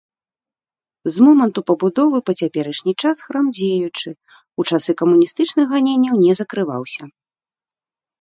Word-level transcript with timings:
З 1.15 1.25
моманту 1.25 1.59
пабудовы 1.69 2.17
па 2.29 2.33
цяперашні 2.39 2.93
час 3.03 3.21
храм 3.25 3.45
дзеючы, 3.57 4.09
у 4.63 4.65
часы 4.73 4.91
камуністычных 5.03 5.65
ганенняў 5.75 6.15
не 6.25 6.33
закрываўся. 6.41 7.03